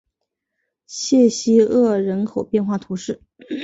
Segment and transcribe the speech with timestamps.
[0.87, 3.21] 谢西厄人口变化图示